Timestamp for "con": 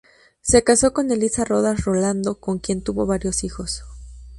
0.93-1.11, 2.39-2.57